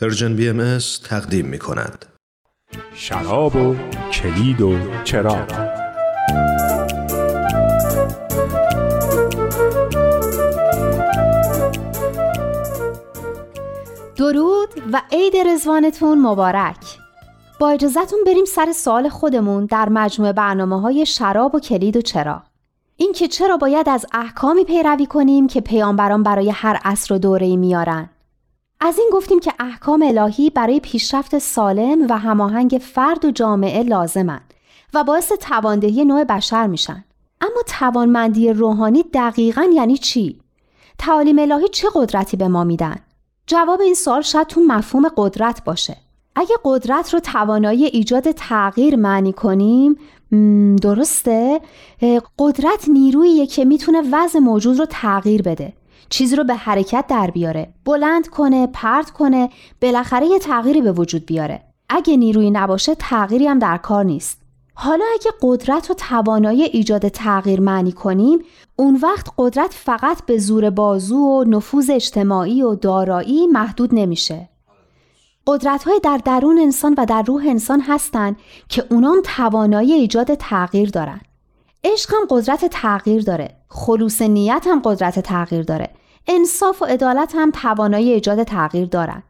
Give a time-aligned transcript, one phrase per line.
[0.00, 2.06] Persian BMS تقدیم می کند.
[2.94, 3.76] شراب و
[4.12, 5.68] کلید و چراغ.
[14.16, 16.76] درود و عید رضوانتون مبارک.
[17.60, 22.42] با اجازتون بریم سر سوال خودمون در مجموعه برنامه های شراب و کلید و چراغ.
[22.96, 28.08] اینکه چرا باید از احکامی پیروی کنیم که پیامبران برای هر عصر و دوره میارن؟
[28.84, 34.54] از این گفتیم که احکام الهی برای پیشرفت سالم و هماهنگ فرد و جامعه لازمند
[34.94, 37.04] و باعث تواندهی نوع بشر میشن.
[37.40, 40.40] اما توانمندی روحانی دقیقا یعنی چی؟
[40.98, 42.96] تعالیم الهی چه قدرتی به ما میدن؟
[43.46, 45.96] جواب این سوال شاید تو مفهوم قدرت باشه.
[46.34, 49.98] اگه قدرت رو توانایی ایجاد تغییر معنی کنیم
[50.82, 51.60] درسته؟
[52.38, 55.72] قدرت نیروییه که می‌تونه وضع موجود رو تغییر بده
[56.08, 57.74] چیزی رو به حرکت در بیاره.
[57.84, 59.50] بلند کنه پرت کنه
[59.82, 61.62] بالاخره یه تغییری به وجود بیاره.
[61.88, 64.42] اگه نیرویی نباشه تغییری هم در کار نیست.
[64.74, 68.38] حالا اگه قدرت و توانایی ایجاد تغییر معنی کنیم
[68.76, 74.48] اون وقت قدرت فقط به زور بازو و نفوذ اجتماعی و دارایی محدود نمیشه.
[75.46, 78.36] قدرت های در درون انسان و در روح انسان هستند
[78.68, 81.20] که اونام توانایی ایجاد تغییر دارن.
[81.84, 83.56] عشق هم قدرت تغییر داره.
[83.74, 85.90] خلوص نیت هم قدرت تغییر داره.
[86.28, 89.22] انصاف و عدالت هم توانایی ایجاد تغییر دارن.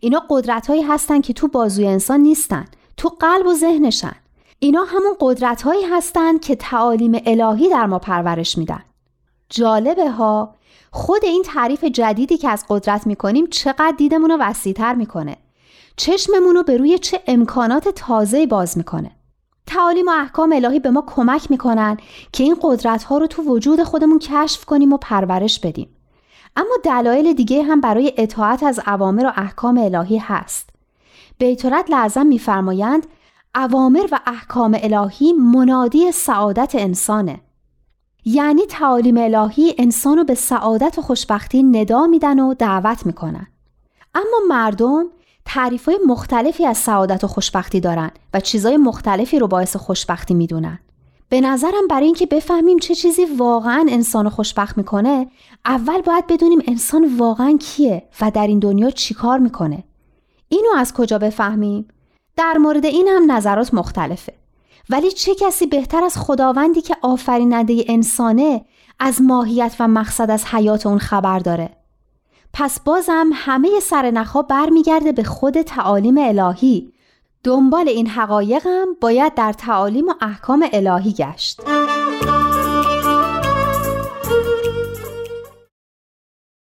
[0.00, 2.64] اینا قدرت هایی هستن که تو بازوی انسان نیستن.
[2.96, 4.12] تو قلب و ذهنشن.
[4.58, 8.82] اینا همون قدرت هایی هستن که تعالیم الهی در ما پرورش میدن.
[9.50, 10.54] جالبه ها
[10.90, 15.36] خود این تعریف جدیدی که از قدرت می‌کنیم چقدر دیدمون رو وسیعتر می‌کنه.
[15.96, 19.10] چشممون رو به روی چه امکانات تازه باز می‌کنه.
[19.66, 21.96] تعالیم و احکام الهی به ما کمک می‌کنن
[22.32, 25.88] که این قدرت ها رو تو وجود خودمون کشف کنیم و پرورش بدیم.
[26.56, 30.70] اما دلایل دیگه هم برای اطاعت از اوامر و احکام الهی هست.
[31.38, 33.06] بیتولت لعظم میفرمایند
[33.54, 37.40] اوامر و احکام الهی منادی سعادت انسانه.
[38.24, 43.46] یعنی تعالیم الهی انسانو به سعادت و خوشبختی ندا میدن و دعوت می‌کنن.
[44.14, 45.04] اما مردم
[45.46, 50.78] تعریف های مختلفی از سعادت و خوشبختی دارن و چیزای مختلفی رو باعث خوشبختی می‌دونن.
[51.28, 55.26] به نظرم برای اینکه بفهمیم چه چیزی واقعا انسان خوشبخت می‌کنه
[55.64, 59.84] اول باید بدونیم انسان واقعا کیه و در این دنیا چیکار می‌کنه.
[60.48, 61.88] اینو از کجا بفهمیم؟
[62.36, 64.32] در مورد این هم نظرات مختلفه.
[64.90, 68.64] ولی چه کسی بهتر از خداوندی که آفریننده انسانه
[68.98, 71.75] از ماهیت و مقصد از حیات اون خبر داره؟
[72.58, 76.92] پس بازم همه سرنخها برمیگرده به خود تعالیم الهی.
[77.44, 81.60] دنبال این حقایقم باید در تعالیم و احکام الهی گشت.